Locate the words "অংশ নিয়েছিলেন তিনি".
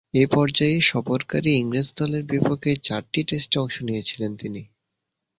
3.59-4.61